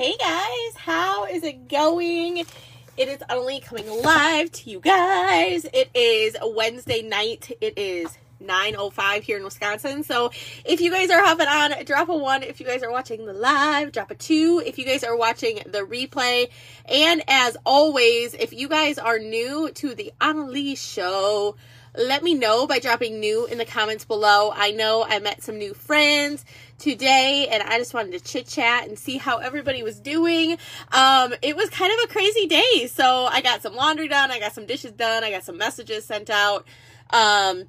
[0.00, 2.38] Hey guys, how is it going?
[2.38, 5.66] It is only coming live to you guys.
[5.74, 7.54] It is Wednesday night.
[7.60, 10.02] It is 9.05 here in Wisconsin.
[10.02, 10.30] So
[10.64, 12.42] if you guys are hopping on, drop a one.
[12.42, 14.62] If you guys are watching the live, drop a two.
[14.64, 16.48] If you guys are watching the replay.
[16.86, 21.56] And as always, if you guys are new to the Annalise show,
[21.96, 24.52] let me know by dropping new in the comments below.
[24.54, 26.44] I know I met some new friends
[26.78, 30.56] today and I just wanted to chit chat and see how everybody was doing.
[30.92, 32.86] Um, it was kind of a crazy day.
[32.86, 36.04] So I got some laundry done, I got some dishes done, I got some messages
[36.04, 36.66] sent out.
[37.10, 37.64] Um,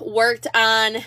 [0.00, 0.98] worked on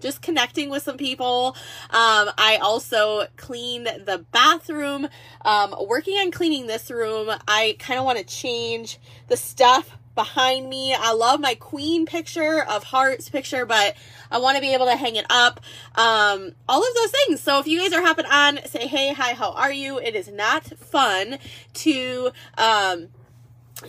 [0.00, 1.56] just connecting with some people.
[1.90, 5.08] Um, I also cleaned the bathroom.
[5.44, 8.98] Um, working on cleaning this room, I kind of want to change
[9.28, 10.94] the stuff behind me.
[10.94, 13.94] I love my queen picture of hearts picture, but
[14.30, 15.60] I want to be able to hang it up.
[15.94, 17.40] Um, all of those things.
[17.40, 19.98] So if you guys are hopping on, say, hey, hi, how are you?
[19.98, 21.38] It is not fun
[21.74, 23.08] to, um,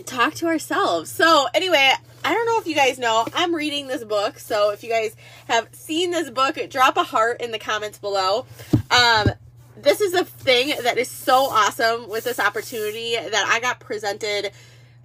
[0.05, 1.11] talk to ourselves.
[1.11, 1.91] So anyway,
[2.25, 4.39] I don't know if you guys know, I'm reading this book.
[4.39, 5.15] So if you guys
[5.47, 8.45] have seen this book, drop a heart in the comments below.
[8.89, 9.31] Um,
[9.75, 14.51] this is a thing that is so awesome with this opportunity that I got presented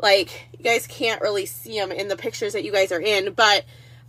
[0.00, 3.32] like you guys can't really see them in the pictures that you guys are in
[3.32, 3.64] but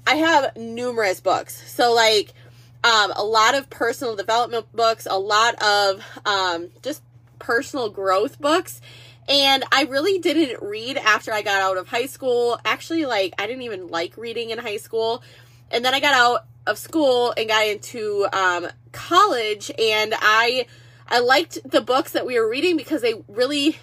[0.08, 1.62] i have numerous books.
[1.72, 2.34] So like
[2.82, 7.02] um, a lot of personal development books a lot of um, just
[7.38, 8.82] personal growth books
[9.28, 12.60] and i really didn't read after i got out of high school.
[12.66, 15.23] Actually like i didn't even like reading in high school
[15.72, 20.66] and then i got out of school and got into um, college and i
[21.08, 23.78] i liked the books that we were reading because they really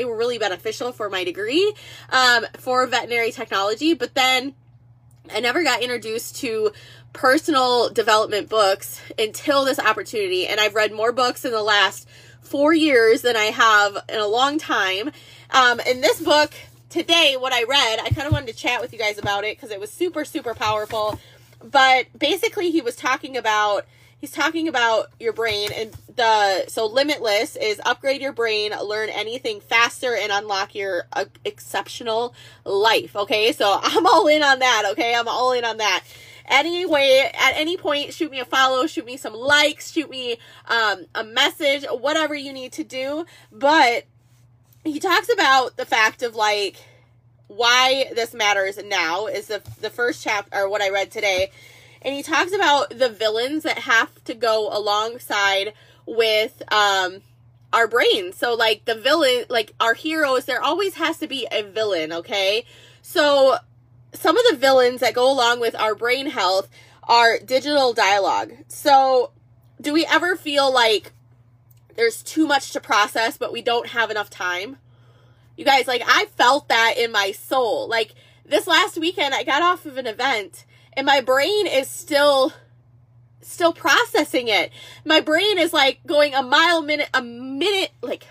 [0.00, 1.74] they were really beneficial for my degree
[2.08, 3.92] um, for veterinary technology.
[3.92, 4.54] But then
[5.30, 6.72] I never got introduced to
[7.12, 10.46] personal development books until this opportunity.
[10.46, 12.08] And I've read more books in the last
[12.40, 15.10] four years than I have in a long time.
[15.50, 16.54] Um, in this book
[16.88, 19.54] today, what I read, I kind of wanted to chat with you guys about it
[19.54, 21.20] because it was super, super powerful.
[21.62, 23.84] But basically, he was talking about
[24.20, 29.60] he's talking about your brain and the so limitless is upgrade your brain learn anything
[29.60, 33.52] faster and unlock your uh, exceptional life okay?
[33.52, 35.14] So i'm all in on that okay?
[35.14, 36.04] I'm all in on that.
[36.46, 40.36] Anyway at any point shoot me a follow shoot me some likes shoot me
[40.68, 43.24] um, a message whatever you need to do.
[43.50, 44.04] But
[44.84, 46.76] he talks about the fact of like
[47.50, 51.50] why this matters now is the the first chapter or what i read today
[52.02, 55.74] and he talks about the villains that have to go alongside
[56.06, 57.22] with um
[57.72, 58.36] our brains.
[58.36, 62.64] So like the villain, like our heroes, there always has to be a villain, okay?
[63.02, 63.58] So
[64.12, 66.68] some of the villains that go along with our brain health
[67.04, 68.52] are digital dialogue.
[68.68, 69.30] So
[69.80, 71.12] do we ever feel like
[71.96, 74.78] there's too much to process but we don't have enough time?
[75.56, 77.88] You guys, like I felt that in my soul.
[77.88, 80.64] Like this last weekend I got off of an event
[81.00, 82.52] and my brain is still
[83.40, 84.70] still processing it.
[85.02, 88.26] My brain is like going a mile minute a minute like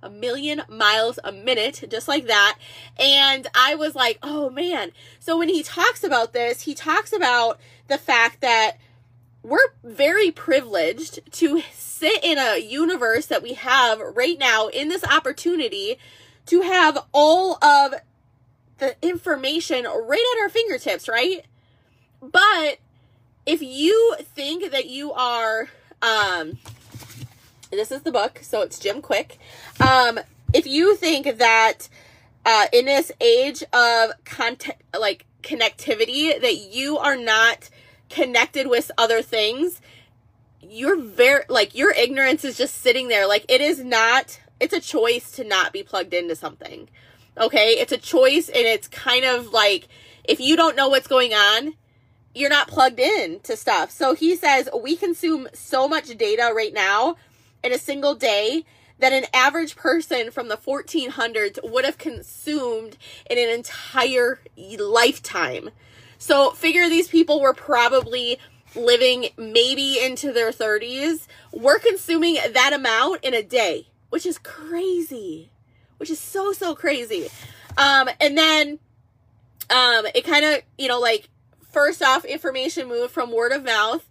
[0.00, 2.56] a million miles a minute just like that
[2.96, 7.58] and I was like, "Oh man." So when he talks about this, he talks about
[7.88, 8.76] the fact that
[9.42, 15.02] we're very privileged to sit in a universe that we have right now in this
[15.02, 15.98] opportunity
[16.46, 17.94] to have all of
[18.78, 21.44] the information right at our fingertips, right?
[22.20, 22.78] But
[23.46, 25.68] if you think that you are,
[26.02, 26.58] um,
[27.70, 29.38] this is the book, so it's Jim Kwik.
[29.80, 30.18] Um,
[30.52, 31.88] if you think that
[32.44, 37.68] uh, in this age of content, like connectivity, that you are not
[38.08, 39.80] connected with other things,
[40.60, 43.26] you're very like your ignorance is just sitting there.
[43.26, 44.40] Like it is not.
[44.60, 46.88] It's a choice to not be plugged into something.
[47.36, 49.88] Okay, it's a choice, and it's kind of like
[50.24, 51.74] if you don't know what's going on,
[52.34, 53.90] you're not plugged in to stuff.
[53.90, 57.16] So he says we consume so much data right now
[57.62, 58.64] in a single day
[58.98, 62.96] that an average person from the 1400s would have consumed
[63.30, 65.70] in an entire lifetime.
[66.18, 68.38] So figure these people were probably
[68.74, 71.26] living maybe into their 30s.
[71.52, 75.50] We're consuming that amount in a day, which is crazy.
[75.98, 77.28] Which is so so crazy.
[77.76, 78.78] Um and then
[79.70, 81.28] um it kind of, you know, like
[81.68, 84.08] first off, information moved from word of mouth.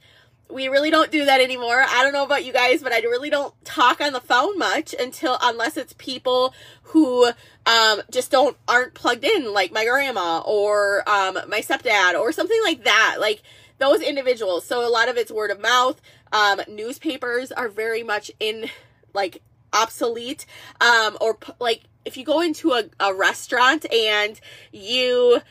[0.50, 1.84] We really don't do that anymore.
[1.86, 4.96] I don't know about you guys, but I really don't talk on the phone much
[4.98, 7.26] until unless it's people who
[7.66, 12.60] um, just don't aren't plugged in, like my grandma or um, my stepdad or something
[12.64, 13.18] like that.
[13.20, 13.42] Like
[13.78, 14.66] those individuals.
[14.66, 16.02] So a lot of it's word of mouth.
[16.32, 18.70] Um, newspapers are very much in
[19.14, 19.42] like
[19.74, 20.46] obsolete.
[20.82, 24.40] Um, or like if you go into a, a restaurant and
[24.72, 25.42] you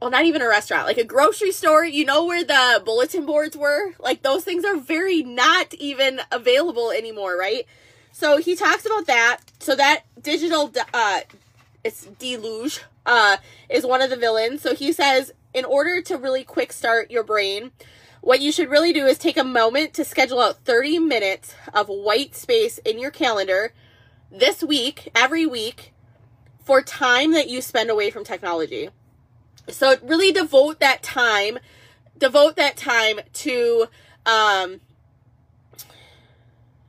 [0.00, 3.56] well, not even a restaurant, like a grocery store, you know where the bulletin boards
[3.56, 3.94] were?
[3.98, 7.66] Like those things are very not even available anymore, right?
[8.12, 9.40] So he talks about that.
[9.58, 11.20] So that digital, uh,
[11.82, 13.38] it's deluge, uh,
[13.70, 14.62] is one of the villains.
[14.62, 17.72] So he says, in order to really quick start your brain,
[18.20, 21.88] what you should really do is take a moment to schedule out 30 minutes of
[21.88, 23.72] white space in your calendar
[24.30, 25.94] this week, every week,
[26.64, 28.90] for time that you spend away from technology.
[29.68, 31.58] So really devote that time,
[32.18, 33.86] devote that time to
[34.24, 34.80] um,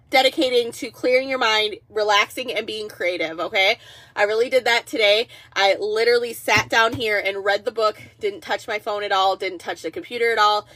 [0.10, 3.40] dedicating to clearing your mind, relaxing, and being creative.
[3.40, 3.78] Okay.
[4.16, 5.28] I really did that today.
[5.54, 9.36] I literally sat down here and read the book, didn't touch my phone at all,
[9.36, 10.68] didn't touch the computer at all.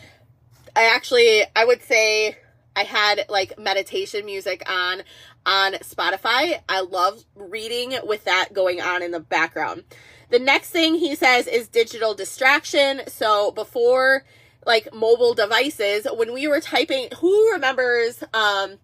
[0.75, 2.37] I actually, I would say
[2.75, 5.03] I had like meditation music on
[5.45, 6.59] on Spotify.
[6.69, 9.83] I love reading with that going on in the background.
[10.31, 13.01] The next thing he says is digital distraction.
[13.07, 14.23] So before
[14.65, 18.77] like mobile devices, when we were typing, who remembers um,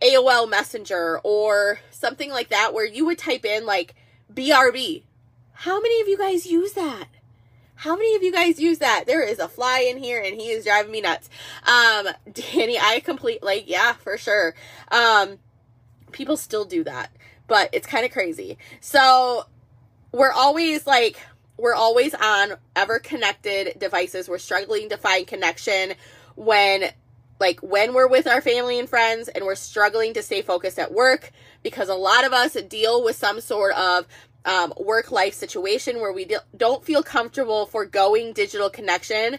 [0.00, 3.96] AOL Messenger or something like that where you would type in like
[4.32, 5.02] BRB?
[5.52, 7.06] How many of you guys use that?
[7.76, 9.04] How many of you guys use that?
[9.06, 11.28] There is a fly in here and he is driving me nuts.
[11.66, 14.54] Um, Danny, I complete like, yeah, for sure.
[14.92, 15.38] Um,
[16.12, 17.10] people still do that,
[17.48, 18.58] but it's kind of crazy.
[18.80, 19.46] So
[20.14, 21.20] we're always like
[21.56, 24.28] we're always on ever connected devices.
[24.28, 25.94] We're struggling to find connection
[26.36, 26.92] when
[27.40, 30.92] like when we're with our family and friends and we're struggling to stay focused at
[30.92, 31.32] work
[31.64, 34.06] because a lot of us deal with some sort of
[34.44, 39.38] um, work life situation where we don't feel comfortable for going digital connection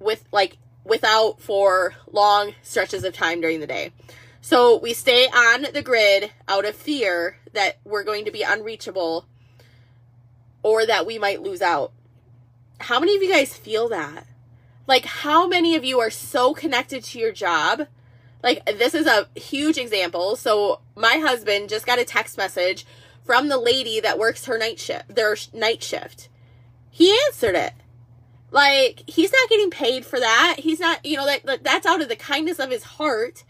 [0.00, 3.92] with like without for long stretches of time during the day.
[4.40, 9.26] So we stay on the grid out of fear that we're going to be unreachable
[10.62, 11.92] or that we might lose out.
[12.80, 14.26] How many of you guys feel that?
[14.86, 17.86] Like, how many of you are so connected to your job?
[18.42, 20.36] Like, this is a huge example.
[20.36, 22.86] So, my husband just got a text message
[23.24, 26.28] from the lady that works her night shift, their night shift.
[26.88, 27.74] He answered it.
[28.50, 30.56] Like, he's not getting paid for that.
[30.58, 33.44] He's not, you know, that that's out of the kindness of his heart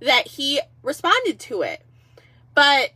[0.00, 1.82] that he responded to it.
[2.54, 2.90] But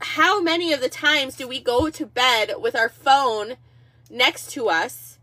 [0.00, 3.56] how many of the times do we go to bed with our phone
[4.10, 5.18] next to us?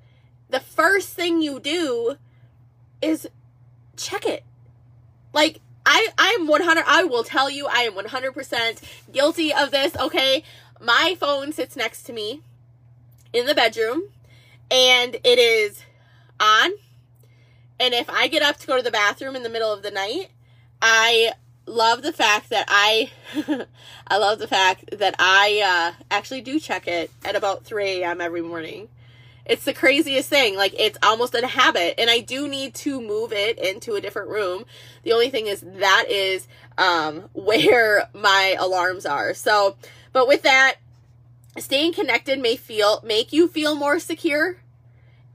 [0.49, 2.15] The first thing you do
[3.01, 3.27] is
[3.95, 4.43] check it.
[5.33, 8.81] Like I I'm 100 I will tell you I am 100%
[9.11, 10.43] guilty of this, okay?
[10.79, 12.41] My phone sits next to me
[13.31, 14.09] in the bedroom
[14.69, 15.83] and it is
[16.39, 16.71] on.
[17.79, 19.91] And if I get up to go to the bathroom in the middle of the
[19.91, 20.29] night,
[20.85, 21.31] I
[21.65, 23.09] love the fact that I
[24.07, 28.19] I love the fact that I uh, actually do check it at about 3 a.m.
[28.19, 28.89] every morning.
[29.45, 30.57] It's the craziest thing.
[30.57, 34.29] Like it's almost a habit, and I do need to move it into a different
[34.29, 34.65] room.
[35.03, 39.33] The only thing is that is um, where my alarms are.
[39.33, 39.77] So,
[40.11, 40.75] but with that,
[41.57, 44.57] staying connected may feel make you feel more secure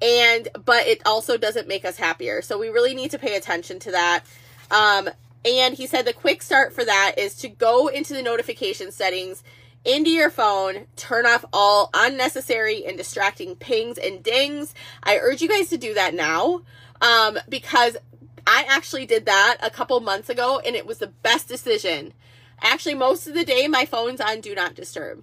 [0.03, 3.79] and but it also doesn't make us happier so we really need to pay attention
[3.81, 4.25] to that
[4.71, 5.09] um,
[5.45, 9.43] and he said the quick start for that is to go into the notification settings
[9.85, 14.75] into your phone, turn off all unnecessary and distracting pings and dings.
[15.03, 16.63] I urge you guys to do that now
[17.01, 17.97] um, because
[18.47, 22.13] I actually did that a couple months ago and it was the best decision.
[22.61, 25.23] Actually, most of the day, my phone's on Do Not Disturb.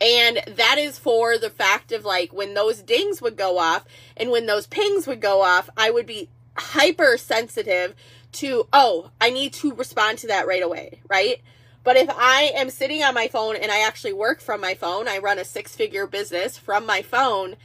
[0.00, 3.84] And that is for the fact of like when those dings would go off
[4.16, 7.94] and when those pings would go off, I would be hyper sensitive
[8.32, 11.40] to, oh, I need to respond to that right away, right?
[11.84, 15.08] But if I am sitting on my phone and I actually work from my phone,
[15.08, 17.56] I run a six figure business from my phone,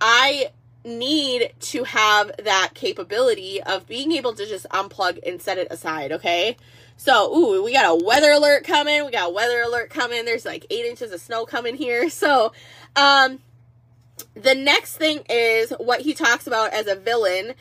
[0.00, 0.50] I
[0.84, 6.12] need to have that capability of being able to just unplug and set it aside,
[6.12, 6.56] okay?
[6.96, 9.04] So, ooh, we got a weather alert coming.
[9.04, 10.24] We got a weather alert coming.
[10.24, 12.08] There's like eight inches of snow coming here.
[12.16, 12.52] So,
[12.94, 13.40] um,
[14.34, 17.54] the next thing is what he talks about as a villain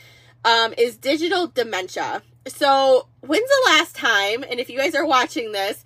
[0.45, 2.21] um, is digital dementia.
[2.47, 5.83] So, when's the last time, and if you guys are watching this,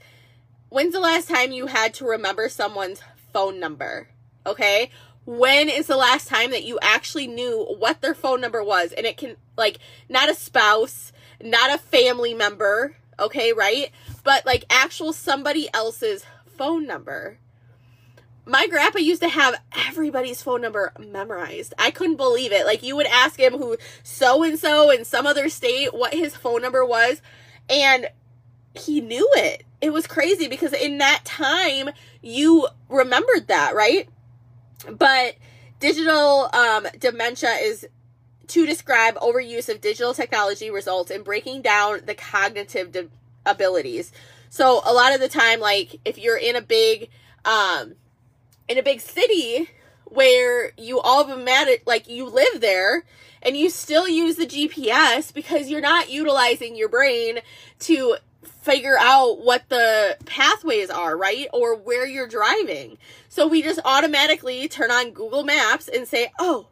[0.67, 3.01] when's the last time you had to remember someone's
[3.31, 4.09] phone number?
[4.45, 4.91] Okay?
[5.25, 8.91] When is the last time that you actually knew what their phone number was?
[8.91, 13.91] And it can, like, not a spouse, not a family member, okay, right?
[14.25, 16.25] But, like, actual somebody else's
[16.57, 17.37] phone number.
[18.49, 21.73] My grandpa used to have everybody's phone number memorized.
[21.77, 22.65] I couldn't believe it.
[22.65, 26.35] Like you would ask him who so and so in some other state what his
[26.35, 27.21] phone number was
[27.69, 28.07] and
[28.73, 29.63] he knew it.
[29.81, 31.89] It was crazy because in that time
[32.21, 34.09] you remembered that, right?
[34.89, 35.35] But
[35.79, 37.87] digital um, dementia is
[38.47, 43.09] to describe overuse of digital technology results in breaking down the cognitive de-
[43.45, 44.11] abilities.
[44.49, 47.09] So a lot of the time, like if you're in a big,
[47.45, 47.93] um,
[48.69, 49.69] in a big city
[50.05, 53.03] where you all been mad at like you live there
[53.41, 57.39] and you still use the GPS because you're not utilizing your brain
[57.79, 58.15] to
[58.61, 61.47] figure out what the pathways are, right?
[61.53, 62.97] Or where you're driving.
[63.27, 66.67] So we just automatically turn on Google Maps and say, oh,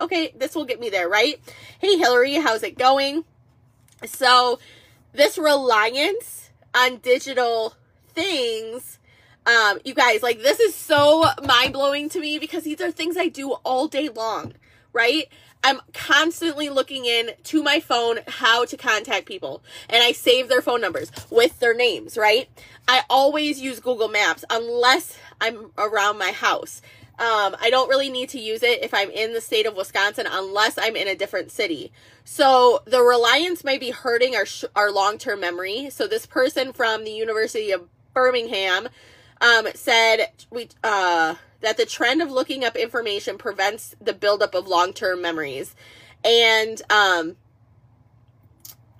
[0.00, 1.40] okay, this will get me there, right?
[1.78, 3.24] Hey, Hillary, how's it going?
[4.04, 4.58] So,
[5.12, 7.74] this reliance on digital
[8.08, 8.98] things,
[9.46, 13.16] um, you guys, like, this is so mind blowing to me because these are things
[13.16, 14.54] I do all day long,
[14.92, 15.28] right?
[15.62, 20.62] I'm constantly looking in to my phone how to contact people and I save their
[20.62, 22.48] phone numbers with their names, right?
[22.88, 26.80] I always use Google Maps unless I'm around my house.
[27.18, 30.26] Um, I don't really need to use it if I'm in the state of Wisconsin
[30.30, 31.92] unless I'm in a different city.
[32.24, 35.90] So the reliance might be hurting our sh- our long term memory.
[35.90, 38.88] So this person from the University of Birmingham
[39.40, 44.66] um, said we uh, that the trend of looking up information prevents the buildup of
[44.66, 45.74] long term memories,
[46.24, 47.36] and um,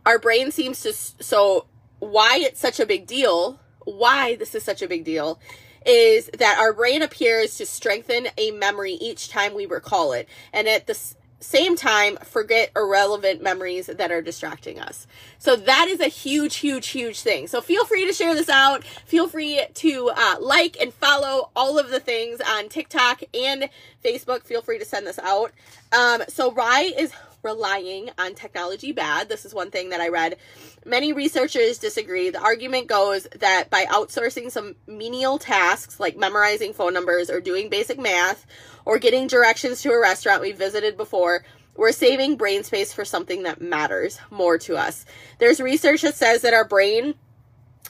[0.06, 1.66] our brain seems to so
[1.98, 3.60] why it's such a big deal.
[3.84, 5.40] Why this is such a big deal
[5.86, 10.68] is that our brain appears to strengthen a memory each time we recall it, and
[10.68, 10.98] at the
[11.40, 15.06] same time, forget irrelevant memories that are distracting us.
[15.38, 17.46] So that is a huge, huge, huge thing.
[17.46, 18.84] So feel free to share this out.
[18.84, 23.70] Feel free to uh, like and follow all of the things on TikTok and
[24.04, 24.42] Facebook.
[24.44, 25.52] Feel free to send this out.
[25.98, 29.28] Um, so Rye is relying on technology bad.
[29.28, 30.36] This is one thing that I read.
[30.84, 32.30] Many researchers disagree.
[32.30, 37.68] The argument goes that by outsourcing some menial tasks like memorizing phone numbers or doing
[37.68, 38.46] basic math
[38.84, 41.44] or getting directions to a restaurant we visited before,
[41.76, 45.06] we're saving brain space for something that matters more to us.
[45.38, 47.14] There's research that says that our brain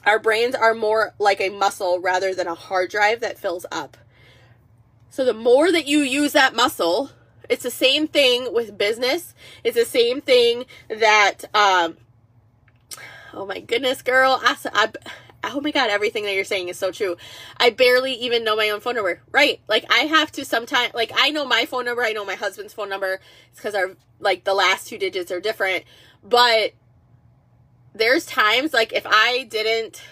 [0.06, 3.98] our brains are more like a muscle rather than a hard drive that fills up.
[5.10, 7.10] So the more that you use that muscle,
[7.50, 9.34] it's the same thing with business.
[9.64, 11.96] It's the same thing that, um,
[13.34, 14.40] oh my goodness, girl.
[14.42, 14.90] I,
[15.44, 17.16] oh my god, everything that you're saying is so true.
[17.56, 19.20] I barely even know my own phone number.
[19.32, 19.60] Right.
[19.68, 22.72] Like I have to sometimes like I know my phone number, I know my husband's
[22.72, 23.20] phone number.
[23.50, 25.84] It's because our like the last two digits are different.
[26.22, 26.72] But
[27.94, 30.02] there's times like if I didn't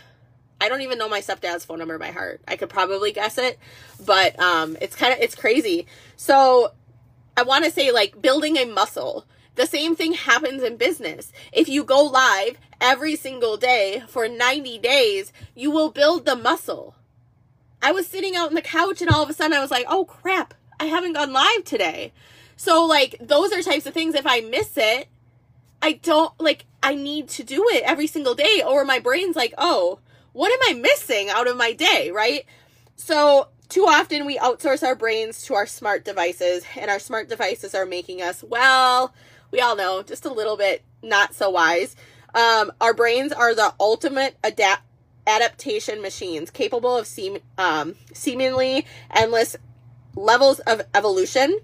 [0.60, 2.40] I don't even know my stepdad's phone number by heart.
[2.48, 3.58] I could probably guess it,
[4.04, 5.86] but um it's kind of it's crazy.
[6.16, 6.72] So
[7.38, 9.24] I want to say like building a muscle.
[9.54, 11.32] The same thing happens in business.
[11.52, 16.96] If you go live every single day for 90 days, you will build the muscle.
[17.80, 19.86] I was sitting out on the couch and all of a sudden I was like,
[19.88, 22.12] oh crap, I haven't gone live today.
[22.56, 24.16] So, like, those are types of things.
[24.16, 25.06] If I miss it,
[25.80, 29.54] I don't, like, I need to do it every single day, or my brain's like,
[29.58, 30.00] oh,
[30.32, 32.44] what am I missing out of my day, right?
[32.96, 37.74] So, too often we outsource our brains to our smart devices, and our smart devices
[37.74, 39.12] are making us, well,
[39.50, 41.94] we all know, just a little bit not so wise.
[42.34, 44.82] Um, our brains are the ultimate adapt
[45.26, 49.56] adaptation machines, capable of seem um, seemingly endless
[50.16, 51.58] levels of evolution,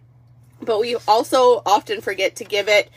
[0.60, 2.90] but we also often forget to give it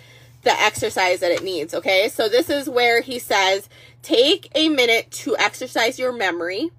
[0.44, 1.74] the exercise that it needs.
[1.74, 3.70] Okay, so this is where he says,
[4.02, 6.72] take a minute to exercise your memory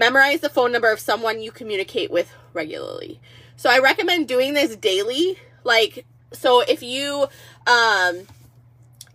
[0.00, 3.20] Memorize the phone number of someone you communicate with regularly.
[3.56, 5.36] So I recommend doing this daily.
[5.62, 7.26] Like, so if you,
[7.66, 8.26] um,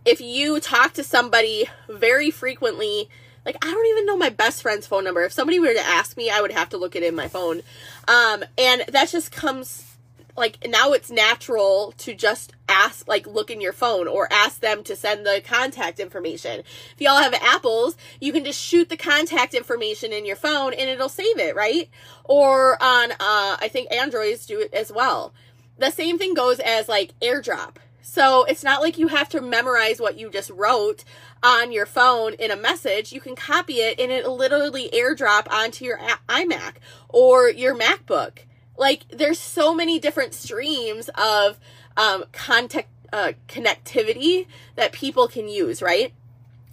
[0.06, 3.10] if you talk to somebody very frequently,
[3.48, 5.24] like I don't even know my best friend's phone number.
[5.24, 7.64] If somebody were to ask me, I would have to look it in my phone.
[8.08, 9.95] Um, and that just comes
[10.36, 14.84] like now it's natural to just ask like look in your phone or ask them
[14.84, 16.60] to send the contact information.
[16.60, 20.90] If y'all have apples you can just shoot the contact information in your phone and
[20.90, 21.90] it'll save it right?
[22.24, 25.34] Or on uh i think androids do it as well.
[25.78, 27.78] The same thing goes as like airdrop.
[28.02, 31.04] So it's not like you have to memorize what you just wrote
[31.42, 33.12] on your phone in a message.
[33.12, 36.00] You can copy it and it'll literally airdrop onto your
[36.30, 36.76] iMac
[37.10, 38.45] or your MacBook
[38.78, 41.60] like there's so many different streams of
[41.98, 46.14] um, contact uh, connectivity that people can use, right?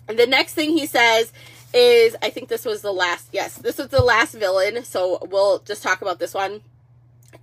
[0.08, 1.32] And the next thing he says
[1.72, 5.60] is I think this was the last yes, this was the last villain, so we'll
[5.60, 6.62] just talk about this one.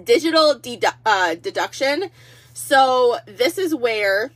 [0.03, 2.09] Digital dedu- uh, deduction.
[2.53, 4.31] So this is where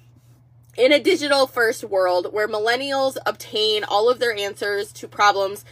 [0.77, 5.63] in a digital first world where millennials obtain all of their answers to problems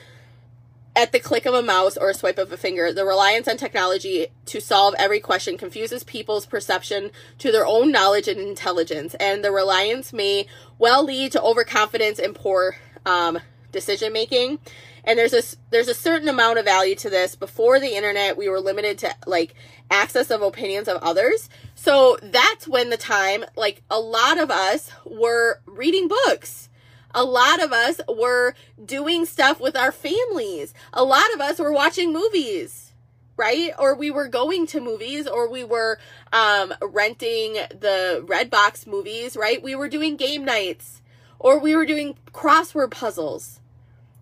[0.95, 3.57] at the click of a mouse or a swipe of a finger, the reliance on
[3.57, 9.43] technology to solve every question confuses people's perception to their own knowledge and intelligence, and
[9.43, 10.45] the reliance may
[10.77, 13.39] well lead to overconfidence and poor um,
[13.71, 14.59] decision making.
[15.03, 17.35] And there's a there's a certain amount of value to this.
[17.35, 19.55] Before the internet, we were limited to like
[19.89, 21.49] access of opinions of others.
[21.73, 26.69] So that's when the time, like a lot of us were reading books
[27.13, 28.53] a lot of us were
[28.83, 30.73] doing stuff with our families.
[30.93, 32.93] A lot of us were watching movies,
[33.37, 33.71] right?
[33.77, 35.99] Or we were going to movies or we were
[36.31, 39.61] um, renting the Redbox movies, right?
[39.61, 41.01] We were doing game nights
[41.39, 43.59] or we were doing crossword puzzles.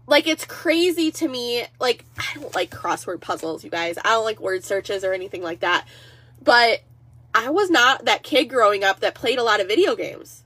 [0.08, 1.66] Like it's crazy to me.
[1.80, 3.98] Like I don't like crossword puzzles, you guys.
[3.98, 5.86] I don't like word searches or anything like that.
[6.42, 6.82] But
[7.34, 10.44] I was not that kid growing up that played a lot of video games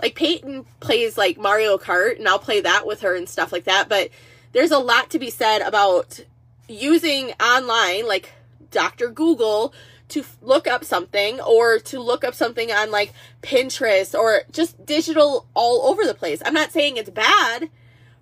[0.00, 3.64] like Peyton plays like Mario Kart and I'll play that with her and stuff like
[3.64, 3.88] that.
[3.88, 4.10] But
[4.52, 6.20] there's a lot to be said about
[6.68, 8.32] using online, like
[8.70, 9.08] Dr.
[9.08, 9.72] Google,
[10.08, 13.12] to look up something or to look up something on like
[13.42, 16.42] Pinterest or just digital all over the place.
[16.44, 17.70] I'm not saying it's bad,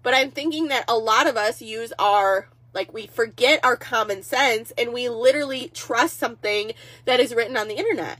[0.02, 4.22] but I'm thinking that a lot of us use our like we forget our common
[4.22, 6.72] sense and we literally trust something
[7.04, 8.18] that is written on the internet.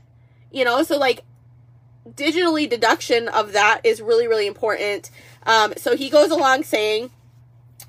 [0.51, 1.23] You know, so like
[2.09, 5.09] digitally deduction of that is really, really important.
[5.45, 7.11] Um, so he goes along saying,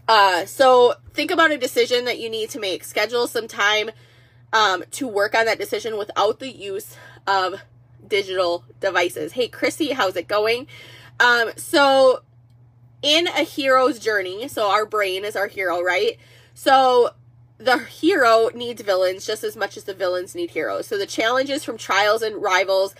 [0.08, 2.84] uh, so think about a decision that you need to make.
[2.84, 3.90] Schedule some time
[4.52, 6.96] um, to work on that decision without the use
[7.26, 7.60] of
[8.06, 9.32] digital devices.
[9.32, 10.66] Hey, Chrissy, how's it going?
[11.18, 12.22] Um, so
[13.02, 16.18] in a hero's journey, so our brain is our hero, right?
[16.54, 17.10] So
[17.58, 20.86] the hero needs villains just as much as the villains need heroes.
[20.86, 22.94] So the challenges from trials and rivals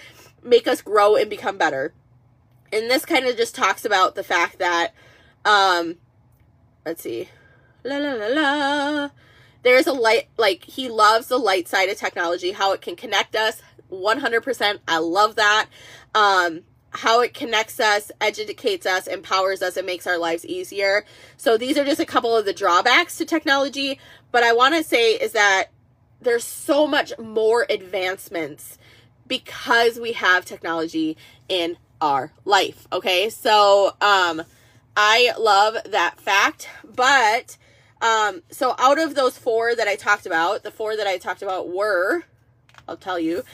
[0.46, 1.92] make us grow and become better.
[2.72, 4.92] And this kind of just talks about the fact that,
[5.44, 5.96] um,
[6.84, 7.28] let's see,
[7.84, 9.10] la la la la.
[9.62, 13.34] There's a light, like, he loves the light side of technology, how it can connect
[13.34, 14.78] us 100%.
[14.86, 15.68] I love that.
[16.14, 21.04] Um, how it connects us, educates us, empowers us, and makes our lives easier.
[21.36, 24.00] So these are just a couple of the drawbacks to technology.
[24.32, 25.66] But I want to say is that
[26.20, 28.78] there's so much more advancements
[29.26, 31.16] because we have technology
[31.48, 32.86] in our life.
[32.92, 33.30] Okay.
[33.30, 34.42] So, um,
[34.96, 37.58] I love that fact, but,
[38.00, 41.42] um, so out of those four that I talked about, the four that I talked
[41.42, 42.24] about were,
[42.88, 43.44] I'll tell you,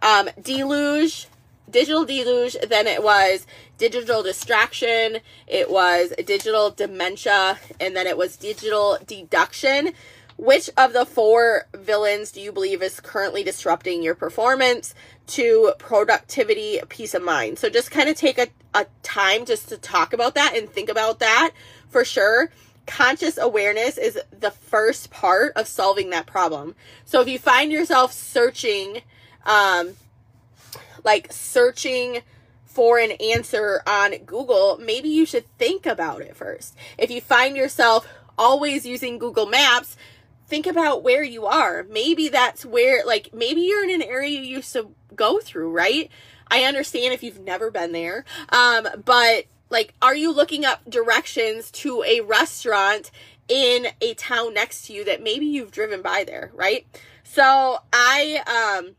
[0.00, 1.26] um, deluge,
[1.68, 3.46] digital deluge, then it was
[3.78, 5.18] digital distraction,
[5.48, 9.92] it was digital dementia, and then it was digital deduction.
[10.36, 14.94] Which of the four villains do you believe is currently disrupting your performance
[15.28, 17.58] to productivity, peace of mind?
[17.58, 20.88] So just kind of take a, a time just to talk about that and think
[20.88, 21.52] about that
[21.88, 22.50] for sure.
[22.86, 26.74] Conscious awareness is the first part of solving that problem.
[27.04, 29.02] So if you find yourself searching,
[29.46, 29.94] um,
[31.04, 32.22] like searching
[32.64, 36.74] for an answer on Google, maybe you should think about it first.
[36.98, 38.08] If you find yourself
[38.38, 39.96] always using Google Maps,
[40.46, 41.84] think about where you are.
[41.88, 46.10] Maybe that's where, like, maybe you're in an area you used to go through, right?
[46.50, 48.24] I understand if you've never been there.
[48.50, 53.10] Um, but like, are you looking up directions to a restaurant
[53.48, 56.86] in a town next to you that maybe you've driven by there, right?
[57.24, 58.96] So I, um,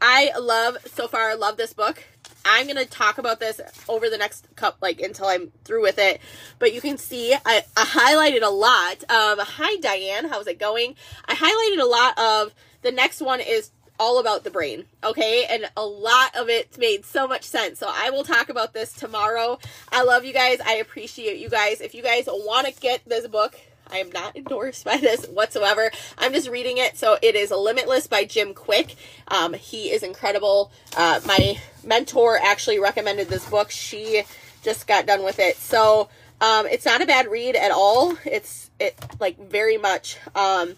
[0.00, 2.04] I love so far, I love this book.
[2.46, 6.20] I'm to talk about this over the next cup, like until I'm through with it.
[6.58, 9.02] But you can see I, I highlighted a lot.
[9.10, 9.46] of.
[9.46, 10.28] hi, Diane.
[10.28, 10.94] How's it going?
[11.26, 14.84] I highlighted a lot of the next one is all about the brain.
[15.02, 15.46] Okay.
[15.48, 17.78] And a lot of it made so much sense.
[17.78, 19.58] So I will talk about this tomorrow.
[19.92, 20.60] I love you guys.
[20.60, 21.80] I appreciate you guys.
[21.80, 23.58] If you guys want to get this book,
[23.90, 25.90] I am not endorsed by this whatsoever.
[26.18, 26.96] I'm just reading it.
[26.96, 28.96] So it is Limitless by Jim Kwik.
[29.28, 30.70] Um, he is incredible.
[30.96, 33.70] Uh, my mentor actually recommended this book.
[33.70, 34.22] She
[34.62, 35.56] just got done with it.
[35.56, 36.08] So
[36.40, 38.16] um, it's not a bad read at all.
[38.24, 40.18] It's it like very much.
[40.34, 40.74] Um,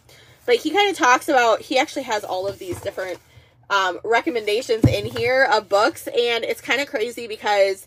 [0.48, 1.60] but he kind of talks about.
[1.60, 3.18] He actually has all of these different
[3.68, 7.86] um, recommendations in here of books, and it's kind of crazy because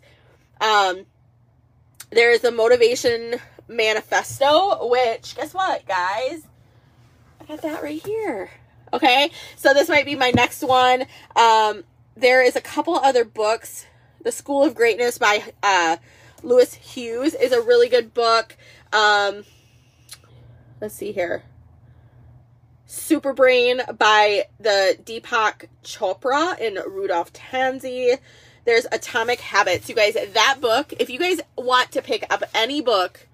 [0.62, 1.08] um,
[2.12, 6.44] there's a motivation manifesto, which guess what, guys?
[7.40, 8.52] I got that right here.
[8.94, 11.06] Okay, so this might be my next one.
[11.36, 11.84] Um,
[12.16, 13.88] there is a couple other books.
[14.24, 15.98] The School of Greatness by uh,
[16.44, 18.56] Lewis Howes is a really good book.
[18.94, 19.46] Um,
[20.80, 21.42] let's see here.
[22.92, 28.18] Super Brain by the Deepak Chopra and Rudolph Tanzi.
[28.66, 29.88] There's Atomic Habits.
[29.88, 33.30] You guys, that book, if you guys want to pick up any book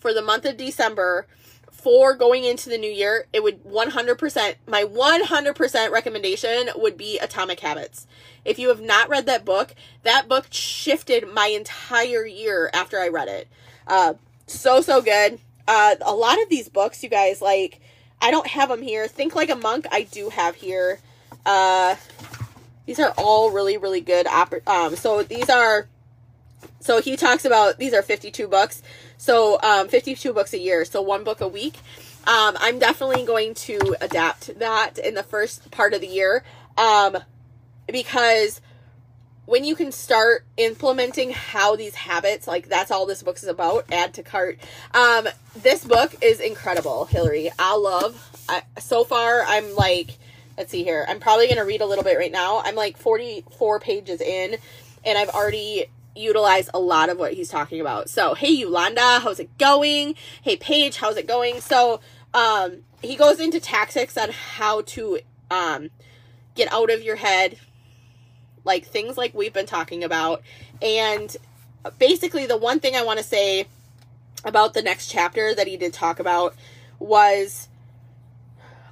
[0.00, 1.28] for the month of December
[1.70, 7.60] for going into the new year, it would 100%, my 100% recommendation would be Atomic
[7.60, 8.08] Habits.
[8.44, 13.06] If you have not read that book, that book shifted my entire year after I
[13.06, 13.46] read it.
[13.86, 14.14] Uh,
[14.48, 15.38] so, so good.
[15.68, 17.80] Uh, a lot of these books, you guys, like,
[18.22, 19.08] I don't have them here.
[19.08, 20.98] Think Like a Monk, I do have here.
[21.46, 21.96] Uh,
[22.86, 24.26] these are all really, really good.
[24.66, 25.88] um, so these are,
[26.80, 28.82] so he talks about, these are 52 books.
[29.16, 30.84] So, um, 52 books a year.
[30.84, 31.76] So one book a week.
[32.26, 36.44] Um, I'm definitely going to adapt that in the first part of the year.
[36.76, 37.18] Um,
[37.86, 38.60] because
[39.50, 43.84] when you can start implementing how these habits, like that's all this book is about,
[43.90, 44.60] add to cart.
[44.94, 47.50] Um, this book is incredible, Hillary.
[47.58, 48.30] I love.
[48.48, 50.18] I, so far, I'm like,
[50.56, 51.04] let's see here.
[51.08, 52.62] I'm probably gonna read a little bit right now.
[52.64, 54.56] I'm like 44 pages in,
[55.04, 58.08] and I've already utilized a lot of what he's talking about.
[58.08, 60.14] So, hey Yolanda, how's it going?
[60.42, 61.60] Hey Paige, how's it going?
[61.60, 61.98] So,
[62.34, 65.18] um, he goes into tactics on how to
[65.50, 65.90] um
[66.54, 67.58] get out of your head,
[68.64, 70.42] like things like we've been talking about.
[70.82, 71.34] And
[71.98, 73.66] basically, the one thing I want to say
[74.44, 76.54] about the next chapter that he did talk about
[76.98, 77.68] was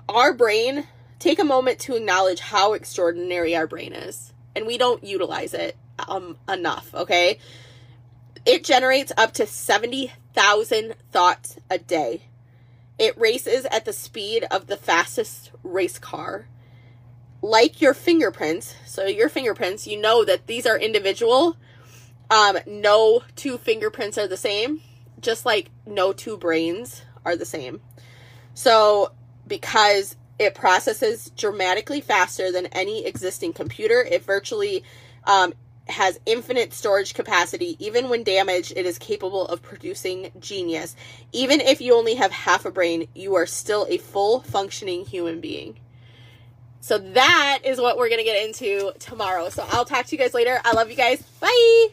[0.09, 0.87] our brain.
[1.19, 5.77] Take a moment to acknowledge how extraordinary our brain is, and we don't utilize it
[5.99, 7.39] um, enough, okay?
[8.47, 12.23] It generates up to 70,000 thoughts a day.
[12.99, 16.47] It races at the speed of the fastest race car
[17.43, 21.57] like your fingerprints, so your fingerprints, you know that these are individual.
[22.31, 24.81] Um, no two fingerprints are the same,
[25.21, 27.81] just like no two brains are the same.
[28.55, 29.13] So,
[29.47, 34.85] because it processes dramatically faster than any existing computer, it virtually
[35.25, 35.55] um,
[35.89, 37.77] has infinite storage capacity.
[37.79, 40.95] Even when damaged, it is capable of producing genius.
[41.33, 45.41] Even if you only have half a brain, you are still a full functioning human
[45.41, 45.79] being.
[46.81, 49.49] So that is what we're going to get into tomorrow.
[49.51, 50.61] So I'll talk to you guys later.
[50.65, 51.23] I love you guys.
[51.41, 51.89] Bye.